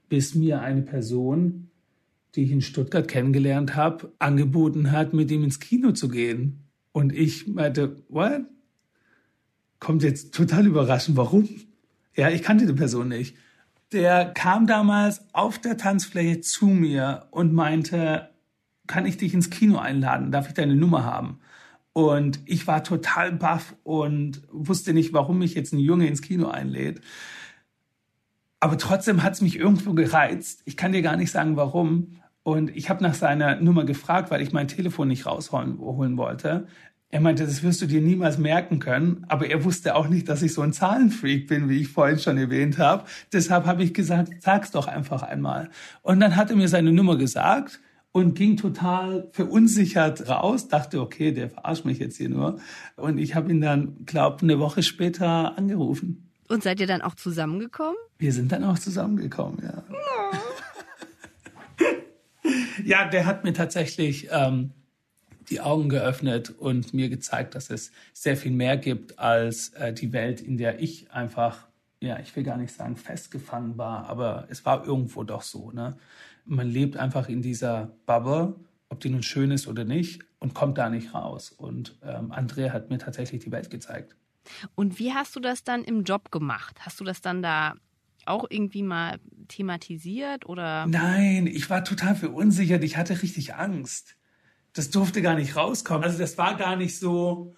[0.09, 1.71] Bis mir eine Person,
[2.35, 6.65] die ich in Stuttgart kennengelernt habe, angeboten hat, mit ihm ins Kino zu gehen.
[6.93, 8.43] Und ich meinte, what?
[9.85, 11.47] Kommt jetzt total überraschend, warum?
[12.17, 13.37] Ja, ich kannte die Person nicht.
[13.93, 18.31] Der kam damals auf der Tanzfläche zu mir und meinte,
[18.87, 20.33] kann ich dich ins Kino einladen?
[20.33, 21.39] Darf ich deine Nummer haben?
[21.93, 26.49] Und ich war total baff und wusste nicht, warum mich jetzt ein Junge ins Kino
[26.49, 27.03] einlädt.
[28.61, 30.63] Aber trotzdem hat es mich irgendwo gereizt.
[30.65, 32.17] Ich kann dir gar nicht sagen, warum.
[32.43, 35.77] Und ich habe nach seiner Nummer gefragt, weil ich mein Telefon nicht rausholen
[36.17, 36.69] wollte.
[37.15, 40.43] Er meinte, das wirst du dir niemals merken können, aber er wusste auch nicht, dass
[40.43, 43.05] ich so ein Zahlenfreak bin, wie ich vorhin schon erwähnt habe.
[43.33, 45.71] Deshalb habe ich gesagt, sag's doch einfach einmal.
[46.03, 47.79] Und dann hat er mir seine Nummer gesagt
[48.11, 52.59] und ging total verunsichert raus, dachte, okay, der verarscht mich jetzt hier nur.
[52.97, 56.33] Und ich habe ihn dann, glaub, eine Woche später angerufen.
[56.49, 57.95] Und seid ihr dann auch zusammengekommen?
[58.19, 59.85] Wir sind dann auch zusammengekommen, ja.
[62.85, 64.73] ja, der hat mir tatsächlich ähm,
[65.51, 70.13] die Augen geöffnet und mir gezeigt, dass es sehr viel mehr gibt als äh, die
[70.13, 71.69] Welt, in der ich einfach,
[72.01, 75.71] ja, ich will gar nicht sagen festgefangen war, aber es war irgendwo doch so.
[75.71, 75.97] Ne?
[76.45, 78.55] Man lebt einfach in dieser Bubble,
[78.89, 81.51] ob die nun schön ist oder nicht, und kommt da nicht raus.
[81.51, 84.15] Und ähm, Andrea hat mir tatsächlich die Welt gezeigt.
[84.75, 86.77] Und wie hast du das dann im Job gemacht?
[86.81, 87.75] Hast du das dann da
[88.27, 90.87] auch irgendwie mal thematisiert oder?
[90.87, 92.85] Nein, ich war total verunsichert.
[92.85, 94.17] Ich hatte richtig Angst
[94.75, 96.05] das durfte gar nicht rauskommen.
[96.05, 97.55] Also das war gar nicht so,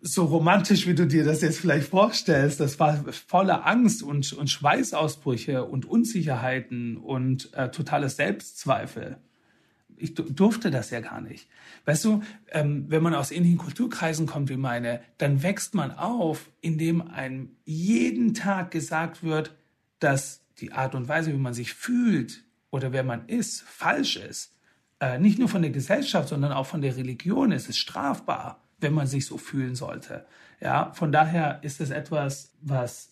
[0.00, 2.60] so romantisch, wie du dir das jetzt vielleicht vorstellst.
[2.60, 9.18] Das war voller Angst und, und Schweißausbrüche und Unsicherheiten und äh, totales Selbstzweifel.
[9.96, 11.48] Ich durfte das ja gar nicht.
[11.84, 16.48] Weißt du, ähm, wenn man aus ähnlichen Kulturkreisen kommt wie meine, dann wächst man auf,
[16.60, 19.54] indem einem jeden Tag gesagt wird,
[19.98, 24.52] dass die Art und Weise, wie man sich fühlt oder wer man ist, falsch ist
[25.02, 28.94] äh, nicht nur von der Gesellschaft, sondern auch von der Religion ist es strafbar, wenn
[28.94, 30.24] man sich so fühlen sollte.
[30.60, 33.10] Ja, von daher ist es etwas, was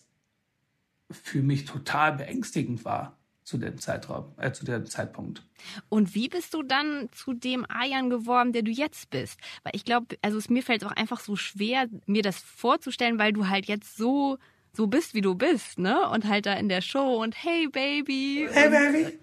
[1.09, 5.43] für mich total beängstigend war zu dem Zeitraum, äh, zu dem Zeitpunkt.
[5.89, 9.37] Und wie bist du dann zu dem Ayan geworden, der du jetzt bist?
[9.63, 13.33] Weil ich glaube, also es mir fällt auch einfach so schwer, mir das vorzustellen, weil
[13.33, 14.37] du halt jetzt so
[14.73, 16.07] so bist, wie du bist, ne?
[16.09, 18.47] Und halt da in der Show und hey Baby.
[18.49, 19.19] Hey Baby.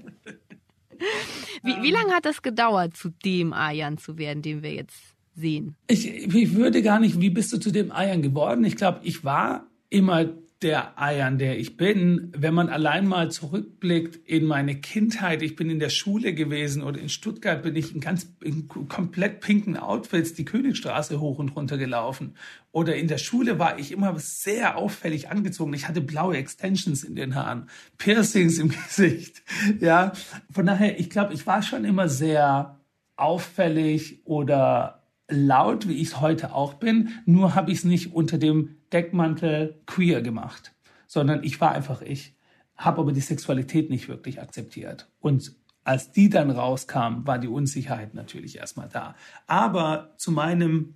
[1.63, 5.75] Wie, wie lange hat das gedauert, zu dem Ayan zu werden, den wir jetzt sehen?
[5.87, 8.63] Ich, ich würde gar nicht, wie bist du zu dem Ayan geworden?
[8.63, 10.25] Ich glaube, ich war immer
[10.61, 15.69] der Eiern, der ich bin, wenn man allein mal zurückblickt in meine Kindheit, ich bin
[15.69, 20.33] in der Schule gewesen oder in Stuttgart bin ich in ganz in komplett pinken Outfits
[20.33, 22.35] die Königstraße hoch und runter gelaufen.
[22.71, 25.73] Oder in der Schule war ich immer sehr auffällig angezogen.
[25.73, 29.41] Ich hatte blaue Extensions in den Haaren, Piercings im Gesicht.
[29.79, 30.13] Ja,
[30.51, 32.79] von daher, ich glaube, ich war schon immer sehr
[33.15, 35.00] auffällig oder
[35.31, 37.09] laut, wie ich es heute auch bin.
[37.25, 40.73] Nur habe ich es nicht unter dem Deckmantel queer gemacht,
[41.07, 42.35] sondern ich war einfach ich,
[42.75, 45.09] habe aber die Sexualität nicht wirklich akzeptiert.
[45.19, 49.15] Und als die dann rauskam, war die Unsicherheit natürlich erstmal da.
[49.47, 50.95] Aber zu meinem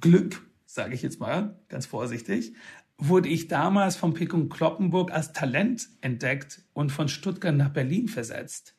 [0.00, 2.52] Glück, sage ich jetzt mal ganz vorsichtig,
[2.98, 8.74] wurde ich damals vom Pickung Kloppenburg als Talent entdeckt und von Stuttgart nach Berlin versetzt,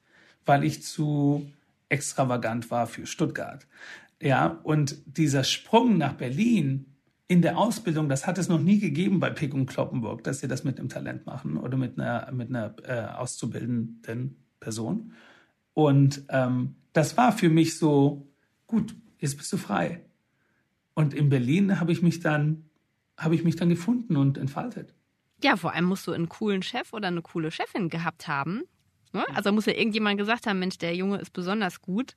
[0.45, 1.51] weil ich zu
[1.89, 3.65] extravagant war für Stuttgart.
[4.21, 9.19] Ja, und dieser Sprung nach Berlin in der Ausbildung, das hat es noch nie gegeben
[9.19, 12.49] bei Pick und Kloppenburg, dass sie das mit einem Talent machen oder mit einer, mit
[12.49, 15.13] einer äh, auszubildenden Person.
[15.73, 18.27] Und ähm, das war für mich so,
[18.65, 20.01] gut, jetzt bist du frei.
[20.95, 22.69] Und in Berlin habe ich mich dann,
[23.17, 24.95] habe ich mich dann gefunden und entfaltet.
[25.43, 28.63] Ja, vor allem musst du einen coolen Chef oder eine coole Chefin gehabt haben.
[29.13, 29.23] Ne?
[29.36, 32.15] Also muss ja irgendjemand gesagt haben, Mensch, der Junge ist besonders gut.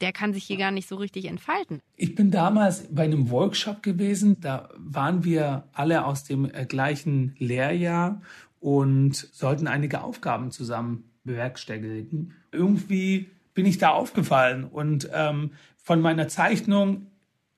[0.00, 1.80] Der kann sich hier gar nicht so richtig entfalten.
[1.96, 4.40] Ich bin damals bei einem Workshop gewesen.
[4.40, 8.22] Da waren wir alle aus dem äh, gleichen Lehrjahr
[8.60, 12.34] und sollten einige Aufgaben zusammen bewerkstelligen.
[12.52, 17.06] Irgendwie bin ich da aufgefallen und ähm, von meiner Zeichnung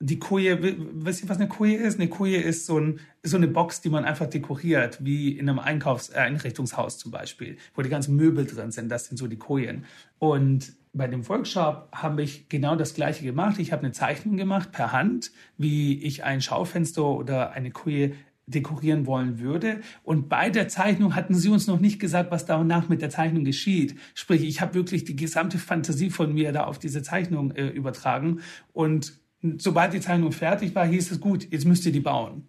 [0.03, 0.59] die Koje,
[0.94, 2.00] wisst ihr, was eine Koje ist?
[2.00, 5.59] Eine Koje ist so, ein, so eine Box, die man einfach dekoriert, wie in einem
[5.59, 8.88] Einkaufseinrichtungshaus zum Beispiel, wo die ganzen Möbel drin sind.
[8.88, 9.85] Das sind so die Kojen.
[10.18, 13.59] Und bei dem Workshop habe ich genau das Gleiche gemacht.
[13.59, 18.14] Ich habe eine Zeichnung gemacht per Hand, wie ich ein Schaufenster oder eine Koje
[18.46, 19.81] dekorieren wollen würde.
[20.03, 23.44] Und bei der Zeichnung hatten sie uns noch nicht gesagt, was danach mit der Zeichnung
[23.44, 23.96] geschieht.
[24.14, 28.40] Sprich, ich habe wirklich die gesamte Fantasie von mir da auf diese Zeichnung äh, übertragen.
[28.72, 29.20] Und
[29.59, 32.48] sobald die Zeichnung fertig war, hieß es gut, jetzt müsst ihr die bauen.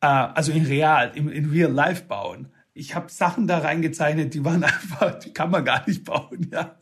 [0.00, 4.44] Äh, also in real, in, in real life bauen ich habe Sachen da reingezeichnet, die
[4.44, 6.76] waren einfach, die kann man gar nicht bauen, ja.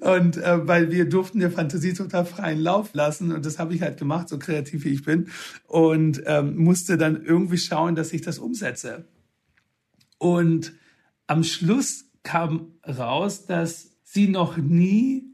[0.00, 3.82] Und äh, weil wir durften der Fantasie total freien Lauf lassen und das habe ich
[3.82, 5.28] halt gemacht, so kreativ wie ich bin
[5.66, 9.04] und ähm, musste dann irgendwie schauen, dass ich das umsetze.
[10.18, 10.72] Und
[11.26, 15.28] am Schluss kam raus, dass sie noch nie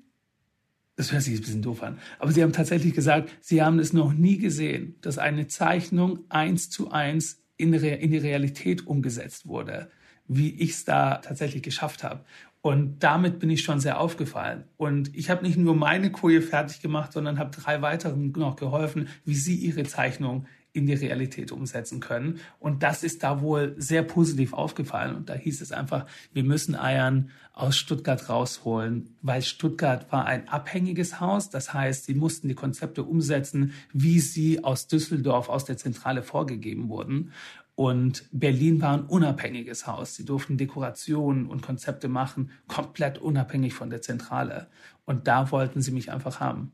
[0.96, 1.98] das hört sich ein bisschen doof an.
[2.18, 6.70] Aber sie haben tatsächlich gesagt, sie haben es noch nie gesehen, dass eine Zeichnung eins
[6.70, 9.90] zu eins in, in die Realität umgesetzt wurde,
[10.26, 12.24] wie ich es da tatsächlich geschafft habe.
[12.60, 14.64] Und damit bin ich schon sehr aufgefallen.
[14.76, 19.08] Und ich habe nicht nur meine Koje fertig gemacht, sondern habe drei weiteren noch geholfen,
[19.24, 22.40] wie sie ihre Zeichnung in die Realität umsetzen können.
[22.58, 25.16] Und das ist da wohl sehr positiv aufgefallen.
[25.16, 30.48] Und da hieß es einfach, wir müssen Eiern aus Stuttgart rausholen, weil Stuttgart war ein
[30.48, 31.50] abhängiges Haus.
[31.50, 36.88] Das heißt, sie mussten die Konzepte umsetzen, wie sie aus Düsseldorf, aus der Zentrale vorgegeben
[36.88, 37.32] wurden.
[37.74, 40.16] Und Berlin war ein unabhängiges Haus.
[40.16, 44.66] Sie durften Dekorationen und Konzepte machen, komplett unabhängig von der Zentrale.
[45.04, 46.72] Und da wollten sie mich einfach haben.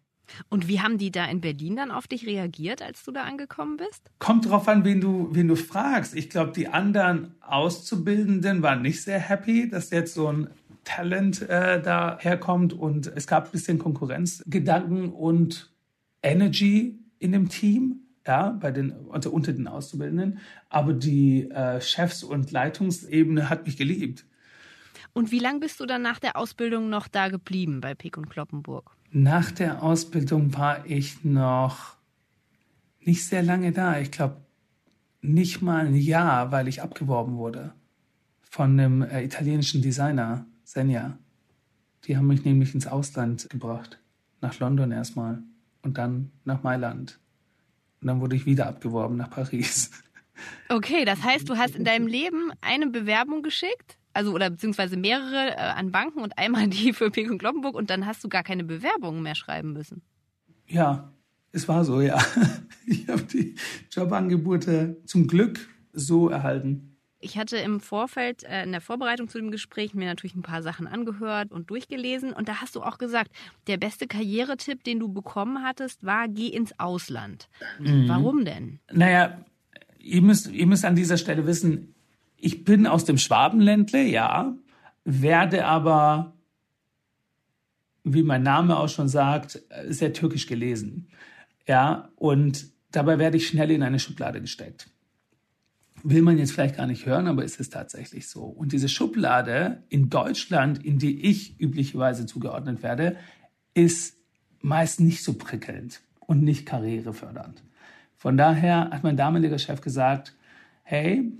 [0.48, 3.76] Und wie haben die da in Berlin dann auf dich reagiert, als du da angekommen
[3.76, 4.10] bist?
[4.18, 6.14] Kommt drauf an, wen du, wen du fragst.
[6.14, 10.48] Ich glaube, die anderen Auszubildenden waren nicht sehr happy, dass jetzt so ein
[10.84, 15.72] Talent äh, da herkommt und es gab ein bisschen Konkurrenzgedanken und
[16.22, 20.38] Energy in dem Team, ja, bei den unter, unter den Auszubildenden.
[20.68, 24.24] Aber die äh, Chefs- und Leitungsebene hat mich geliebt.
[25.14, 28.28] Und wie lange bist du dann nach der Ausbildung noch da geblieben bei Pick und
[28.28, 28.90] Kloppenburg?
[29.12, 31.96] Nach der Ausbildung war ich noch
[33.00, 33.98] nicht sehr lange da.
[34.00, 34.38] Ich glaube,
[35.22, 37.72] nicht mal ein Jahr, weil ich abgeworben wurde
[38.42, 41.16] von einem äh, italienischen Designer, Senja.
[42.04, 43.98] Die haben mich nämlich ins Ausland gebracht.
[44.40, 45.42] Nach London erstmal
[45.82, 47.20] und dann nach Mailand.
[48.00, 49.90] Und dann wurde ich wieder abgeworben nach Paris.
[50.68, 53.98] Okay, das heißt, du hast in deinem Leben eine Bewerbung geschickt?
[54.14, 57.90] Also oder beziehungsweise mehrere äh, an Banken und einmal die für Pink und Kloppenburg und
[57.90, 60.02] dann hast du gar keine Bewerbungen mehr schreiben müssen.
[60.66, 61.12] Ja,
[61.52, 62.18] es war so, ja.
[62.86, 63.54] Ich habe die
[63.90, 66.98] Jobangebote zum Glück so erhalten.
[67.18, 70.62] Ich hatte im Vorfeld äh, in der Vorbereitung zu dem Gespräch mir natürlich ein paar
[70.62, 73.30] Sachen angehört und durchgelesen und da hast du auch gesagt,
[73.66, 77.48] der beste Karrieretipp, den du bekommen hattest, war geh ins Ausland.
[77.78, 78.06] Mhm.
[78.06, 78.80] Warum denn?
[78.92, 79.42] Naja,
[79.98, 81.93] ihr müsst, ihr müsst an dieser Stelle wissen,
[82.44, 84.54] ich bin aus dem Schwabenländle, ja,
[85.04, 86.34] werde aber,
[88.04, 91.08] wie mein Name auch schon sagt, sehr türkisch gelesen.
[91.66, 94.90] Ja, und dabei werde ich schnell in eine Schublade gesteckt.
[96.02, 98.42] Will man jetzt vielleicht gar nicht hören, aber ist es tatsächlich so.
[98.42, 103.16] Und diese Schublade in Deutschland, in die ich üblicherweise zugeordnet werde,
[103.72, 104.18] ist
[104.60, 107.62] meist nicht so prickelnd und nicht karrierefördernd.
[108.16, 110.34] Von daher hat mein damaliger Chef gesagt,
[110.82, 111.32] hey,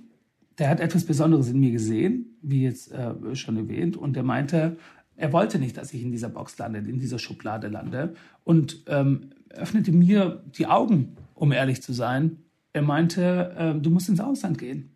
[0.59, 4.77] der hat etwas Besonderes in mir gesehen, wie jetzt äh, schon erwähnt, und der meinte,
[5.17, 8.15] er wollte nicht, dass ich in dieser Box lande, in dieser Schublade lande,
[8.45, 12.39] und ähm, öffnete mir die Augen, um ehrlich zu sein.
[12.73, 14.91] Er meinte, äh, du musst ins Ausland gehen,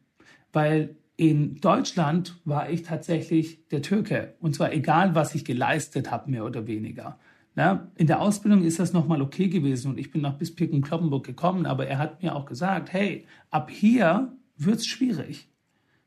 [0.52, 6.30] weil in Deutschland war ich tatsächlich der Türke, und zwar egal, was ich geleistet habe,
[6.30, 7.18] mehr oder weniger.
[7.56, 11.26] Na, in der Ausbildung ist das nochmal okay gewesen und ich bin nach bis Picken-Kloppenburg
[11.26, 15.48] gekommen, aber er hat mir auch gesagt, hey, ab hier wird es schwierig.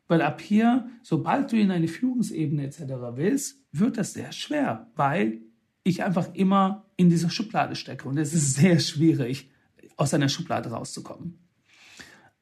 [0.08, 2.82] Weil ab hier, sobald du in eine Führungsebene etc.
[3.16, 5.42] willst, wird das sehr schwer, weil
[5.84, 9.50] ich einfach immer in dieser Schublade stecke und es ist sehr schwierig,
[9.98, 11.40] aus einer Schublade rauszukommen.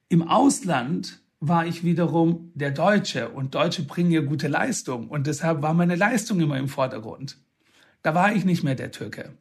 [0.08, 5.62] Im Ausland war ich wiederum der Deutsche und Deutsche bringen ja gute Leistung und deshalb
[5.62, 7.38] war meine Leistung immer im Vordergrund.
[8.02, 9.32] Da war ich nicht mehr der Türke.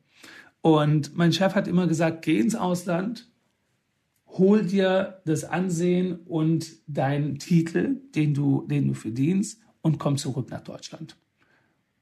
[0.62, 3.29] Und mein Chef hat immer gesagt, geh ins Ausland,
[4.30, 10.50] hol dir das Ansehen und deinen Titel, den du, den du verdienst und komm zurück
[10.50, 11.18] nach Deutschland.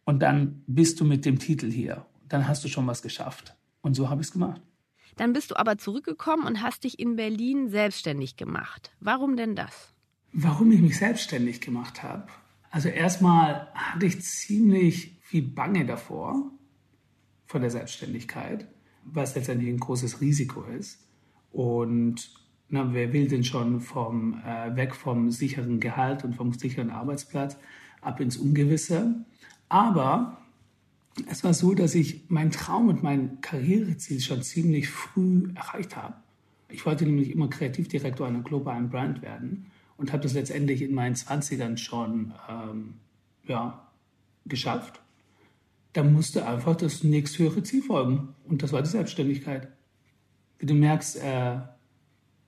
[0.06, 2.06] Und dann bist du mit dem Titel hier.
[2.28, 3.56] Dann hast du schon was geschafft.
[3.82, 4.62] Und so habe ich es gemacht.
[5.16, 8.92] Dann bist du aber zurückgekommen und hast dich in Berlin selbstständig gemacht.
[9.00, 9.94] Warum denn das?
[10.32, 12.28] Warum ich mich selbstständig gemacht habe?
[12.70, 16.52] Also erstmal hatte ich ziemlich viel Bange davor,
[17.48, 18.68] von der Selbstständigkeit,
[19.04, 21.07] was letztendlich ein großes Risiko ist.
[21.52, 22.32] Und
[22.70, 27.58] na, wer will denn schon vom, äh, weg vom sicheren Gehalt und vom sicheren Arbeitsplatz
[28.02, 29.16] ab ins Ungewisse?
[29.70, 30.38] Aber
[31.30, 36.16] es war so, dass ich meinen Traum und mein Karriereziel schon ziemlich früh erreicht habe.
[36.70, 41.16] Ich wollte nämlich immer Kreativdirektor einer globalen Brand werden und habe das letztendlich in meinen
[41.16, 42.96] 20ern schon ähm,
[43.46, 43.88] ja,
[44.46, 45.02] geschafft.
[45.94, 49.70] Da musste einfach das nächsthöhere Ziel folgen und das war die Selbstständigkeit.
[50.60, 51.58] Wie du merkst, äh,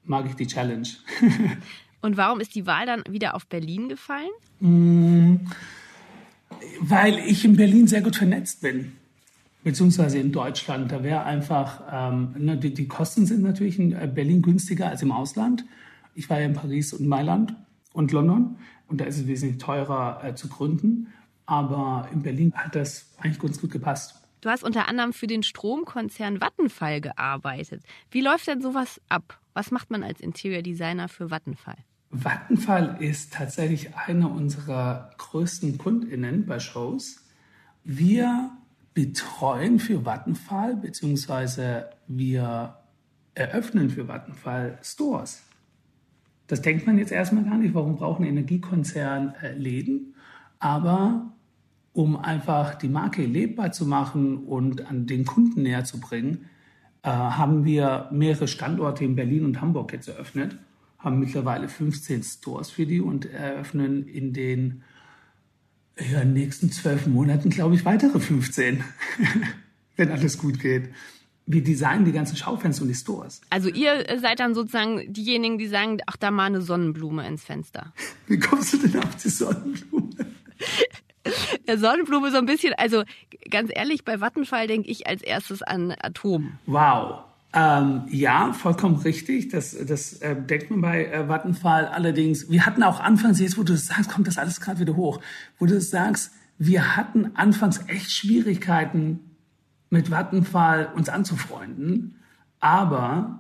[0.05, 0.87] mag ich die Challenge.
[2.01, 4.29] und warum ist die Wahl dann wieder auf Berlin gefallen?
[4.59, 5.35] Mm,
[6.81, 8.93] weil ich in Berlin sehr gut vernetzt bin
[9.63, 10.91] beziehungsweise in Deutschland.
[10.91, 15.01] Da wäre einfach, ähm, ne, die, die, Kosten sind natürlich in äh, Berlin günstiger als
[15.01, 15.65] im Ausland.
[16.15, 17.53] Ich war ja in Paris und Mailand
[17.93, 21.07] und London und da ist es wesentlich teurer äh, zu gründen.
[21.45, 24.18] Aber in Berlin hat das eigentlich ganz gut gepasst.
[24.41, 27.83] Du hast unter anderem für den Stromkonzern Vattenfall gearbeitet.
[28.09, 29.39] Wie läuft denn sowas ab?
[29.53, 31.77] Was macht man als Interior Designer für Vattenfall?
[32.11, 37.25] Vattenfall ist tatsächlich einer unserer größten KundInnen bei Shows.
[37.83, 38.51] Wir
[38.93, 42.77] betreuen für Vattenfall, beziehungsweise wir
[43.35, 45.43] eröffnen für Vattenfall Stores.
[46.47, 50.15] Das denkt man jetzt erstmal gar nicht, warum braucht ein Energiekonzern Läden?
[50.57, 51.31] Aber
[51.99, 56.45] um einfach die Marke lebbar zu machen und an den Kunden näher zu bringen,
[57.03, 60.57] äh, haben wir mehrere Standorte in Berlin und Hamburg jetzt eröffnet,
[60.97, 64.83] haben mittlerweile 15 Stores für die und eröffnen in den
[66.09, 68.81] ja, nächsten zwölf Monaten, glaube ich, weitere 15,
[69.97, 70.91] wenn alles gut geht.
[71.47, 73.41] Wir designen die ganzen Schaufenster und die Stores.
[73.49, 77.93] Also ihr seid dann sozusagen diejenigen, die sagen, ach, da mal eine Sonnenblume ins Fenster.
[78.27, 80.27] Wie kommst du denn auf die Sonnenblume?
[81.67, 83.03] Der Sonnenblume so ein bisschen, also
[83.49, 86.53] ganz ehrlich, bei Vattenfall denke ich als erstes an Atom.
[86.65, 87.23] Wow.
[87.51, 89.49] Ähm, ja, vollkommen richtig.
[89.49, 91.87] Das, das äh, denkt man bei äh, Vattenfall.
[91.87, 95.19] Allerdings, wir hatten auch anfangs, jetzt wo du sagst, kommt das alles gerade wieder hoch,
[95.57, 99.19] wo du sagst, wir hatten anfangs echt Schwierigkeiten
[99.89, 102.19] mit Vattenfall uns anzufreunden,
[102.59, 103.39] aber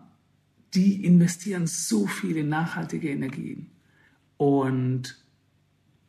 [0.73, 3.69] die investieren so viel in nachhaltige Energien
[4.37, 5.17] und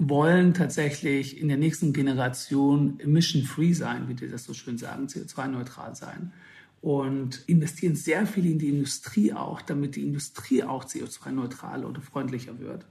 [0.01, 5.95] wollen tatsächlich in der nächsten Generation emission-free sein, wie die das so schön sagen, CO2-neutral
[5.95, 6.33] sein
[6.81, 12.59] und investieren sehr viel in die Industrie auch, damit die Industrie auch CO2-neutral oder freundlicher
[12.59, 12.87] wird.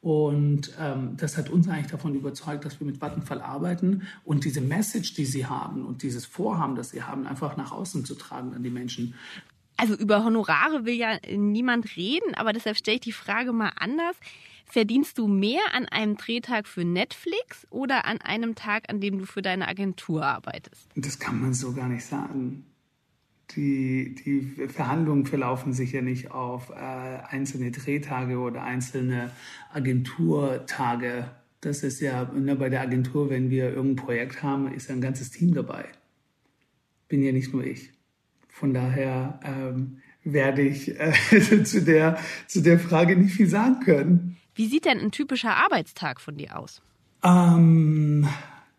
[0.00, 4.60] Und ähm, das hat uns eigentlich davon überzeugt, dass wir mit Vattenfall arbeiten und diese
[4.60, 8.54] Message, die sie haben und dieses Vorhaben, das sie haben, einfach nach außen zu tragen
[8.54, 9.14] an die Menschen.
[9.76, 14.16] Also über Honorare will ja niemand reden, aber deshalb stelle ich die Frage mal anders.
[14.66, 19.24] Verdienst du mehr an einem Drehtag für Netflix oder an einem Tag, an dem du
[19.24, 20.88] für deine Agentur arbeitest?
[20.96, 22.66] Das kann man so gar nicht sagen
[23.54, 29.30] die, die Verhandlungen verlaufen sicher nicht auf äh, einzelne Drehtage oder einzelne
[29.72, 31.30] Agenturtage.
[31.60, 35.00] Das ist ja ne, bei der Agentur, wenn wir irgendein Projekt haben, ist ja ein
[35.00, 35.84] ganzes Team dabei.
[37.08, 37.92] Bin ja nicht nur ich.
[38.48, 41.12] Von daher ähm, werde ich äh,
[41.64, 44.35] zu, der, zu der Frage nicht viel sagen können.
[44.56, 46.80] Wie sieht denn ein typischer Arbeitstag von dir aus?
[47.22, 48.26] Ähm,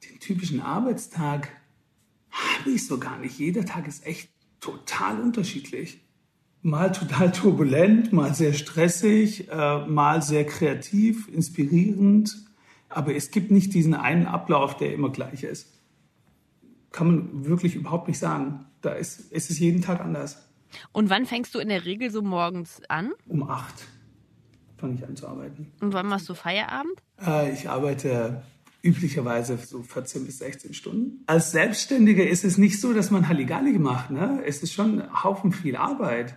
[0.10, 1.50] den typischen Arbeitstag
[2.32, 3.38] habe ich so gar nicht.
[3.38, 6.02] Jeder Tag ist echt total unterschiedlich.
[6.64, 12.36] Mal total turbulent, mal sehr stressig, äh, mal sehr kreativ, inspirierend.
[12.90, 15.80] Aber es gibt nicht diesen einen Ablauf, der immer gleich ist.
[16.92, 18.66] Kann man wirklich überhaupt nicht sagen.
[18.82, 20.44] Da ist, ist es jeden Tag anders.
[20.92, 23.12] Und wann fängst du in der Regel so morgens an?
[23.28, 23.86] Um acht
[24.78, 25.72] fange ich an zu arbeiten.
[25.82, 27.02] Und wann machst du Feierabend?
[27.26, 28.44] Äh, ich arbeite
[28.82, 31.24] üblicherweise so 14 bis 16 Stunden.
[31.28, 34.12] Als Selbstständiger ist es nicht so, dass man Halligalli macht.
[34.12, 34.42] Ne?
[34.46, 36.36] Es ist schon ein Haufen viel Arbeit.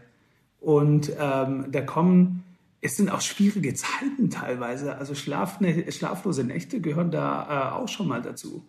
[0.58, 2.42] Und ähm, da kommen,
[2.80, 4.96] es sind auch schwierige Zeiten teilweise.
[4.96, 8.64] Also Schlafne schlaflose Nächte gehören da äh, auch schon mal dazu.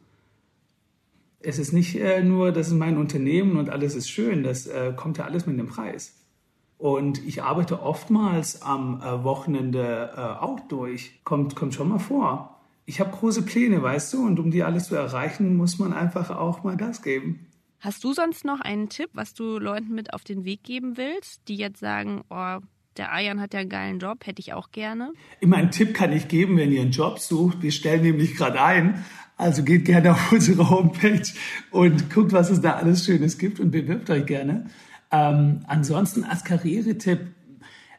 [1.39, 4.43] Es ist nicht äh, nur, das ist mein Unternehmen und alles ist schön.
[4.43, 6.13] Das äh, kommt ja alles mit dem Preis.
[6.82, 11.21] Und ich arbeite oftmals am äh, Wochenende äh, auch durch.
[11.23, 12.59] Kommt, kommt schon mal vor.
[12.88, 16.32] Ich habe große Pläne, weißt du, und um die alles zu erreichen, muss man einfach
[16.32, 17.45] auch mal Gas geben.
[17.82, 21.47] Hast du sonst noch einen Tipp, was du Leuten mit auf den Weg geben willst,
[21.47, 22.57] die jetzt sagen, oh,
[22.97, 25.13] der Ayan hat ja einen geilen Job, hätte ich auch gerne?
[25.39, 27.61] Immer einen Tipp kann ich geben, wenn ihr einen Job sucht.
[27.61, 29.05] Wir stellen nämlich gerade ein.
[29.38, 31.29] Also geht gerne auf unsere Homepage
[31.69, 34.65] und guckt, was es da alles Schönes gibt und bewirbt euch gerne.
[35.12, 37.20] Ähm, ansonsten als Karrieretipp,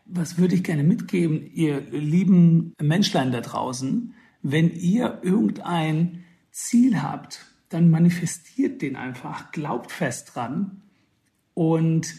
[0.07, 7.47] was würde ich gerne mitgeben, ihr lieben Menschlein da draußen, wenn ihr irgendein Ziel habt,
[7.69, 10.83] dann manifestiert den einfach, glaubt fest dran
[11.55, 12.15] und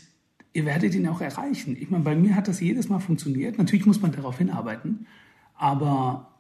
[0.54, 1.76] ihr werdet ihn auch erreichen.
[1.80, 3.58] Ich meine, bei mir hat das jedes Mal funktioniert.
[3.58, 5.08] Natürlich muss man darauf hinarbeiten,
[5.56, 6.32] aber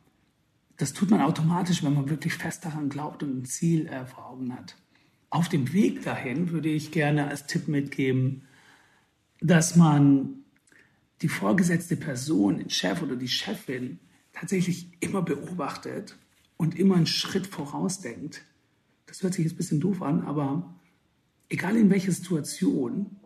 [0.77, 4.27] das tut man automatisch, wenn man wirklich fest daran glaubt und ein Ziel äh, vor
[4.29, 4.75] Augen hat.
[5.33, 8.43] Auf dem Weg dahin würde ich gerne als Tipp mitgeben,
[9.41, 10.43] dass man
[11.23, 13.97] die vorgesetzte Person, den Chef oder die Chefin,
[14.31, 16.19] tatsächlich immer beobachtet
[16.55, 18.43] und immer einen Schritt vorausdenkt.
[19.07, 20.75] Das hört sich jetzt ein bisschen doof an, aber
[21.49, 23.17] egal in welcher Situation,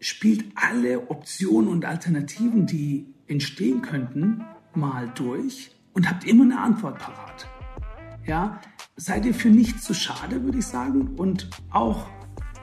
[0.00, 4.42] spielt alle Optionen und Alternativen, die entstehen könnten,
[4.74, 7.46] mal durch und habt immer eine Antwort parat.
[8.26, 8.60] Ja,
[8.98, 11.14] seid ihr für nichts zu schade, würde ich sagen.
[11.16, 12.06] Und auch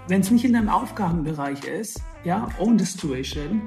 [0.08, 3.62] wenn es nicht in deinem Aufgabenbereich ist, ja, own the situation,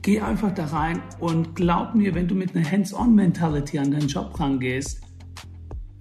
[0.00, 4.40] geh einfach da rein und glaub mir, wenn du mit einer Hands-on-Mentality an deinen Job
[4.40, 5.02] rangehst,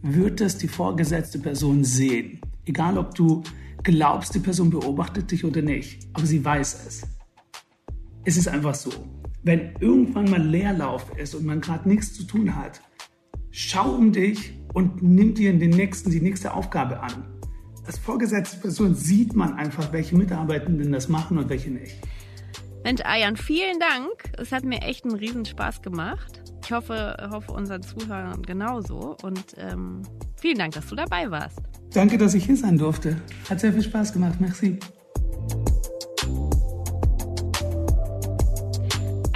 [0.02, 2.39] wird das die vorgesetzte Person sehen.
[2.66, 3.44] Egal, ob du
[3.84, 7.02] glaubst, die Person beobachtet dich oder nicht, aber sie weiß es.
[8.24, 8.92] Es ist einfach so.
[9.44, 12.82] Wenn irgendwann mal Leerlauf ist und man gerade nichts zu tun hat,
[13.52, 17.26] schau um dich und nimm dir den nächsten, die nächste Aufgabe an.
[17.86, 21.95] Als vorgesetzte Person sieht man einfach, welche Mitarbeitenden das machen und welche nicht.
[22.84, 24.32] Mensch, Ayan, vielen Dank.
[24.38, 26.41] Es hat mir echt einen Riesenspaß gemacht.
[26.63, 29.17] Ich hoffe, hoffe unseren Zuhörern genauso.
[29.24, 30.01] Und ähm,
[30.39, 31.59] vielen Dank, dass du dabei warst.
[31.93, 33.17] Danke, dass ich hier sein durfte.
[33.49, 34.39] Hat sehr viel Spaß gemacht.
[34.39, 34.80] Merci.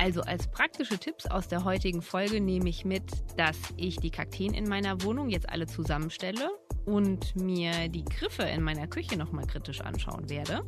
[0.05, 3.01] Also als praktische Tipps aus der heutigen Folge nehme ich mit,
[3.37, 6.51] dass ich die Kakteen in meiner Wohnung jetzt alle zusammenstelle
[6.85, 10.63] und mir die Griffe in meiner Küche nochmal kritisch anschauen werde.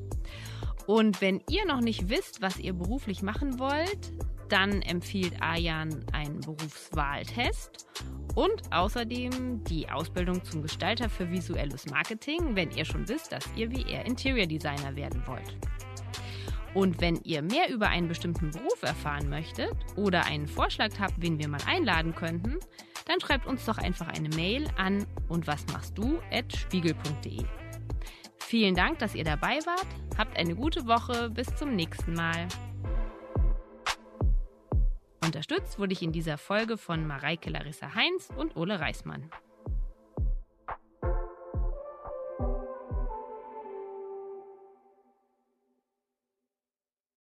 [0.88, 4.12] Und wenn ihr noch nicht wisst, was ihr beruflich machen wollt,
[4.50, 7.86] dann empfiehlt Ayan einen Berufswahltest
[8.34, 13.70] und außerdem die Ausbildung zum Gestalter für visuelles Marketing, wenn ihr schon wisst, dass ihr
[13.70, 15.56] wie er Interior Designer werden wollt.
[16.78, 21.40] Und wenn ihr mehr über einen bestimmten Beruf erfahren möchtet oder einen Vorschlag habt, wen
[21.40, 22.60] wir mal einladen könnten,
[23.08, 27.44] dann schreibt uns doch einfach eine Mail an und was machst du at spiegel.de.
[28.38, 29.88] Vielen Dank, dass ihr dabei wart.
[30.20, 31.32] Habt eine gute Woche.
[31.32, 32.48] Bis zum nächsten Mal.
[35.26, 39.32] Unterstützt wurde ich in dieser Folge von Mareike Larissa Heinz und Ole Reismann.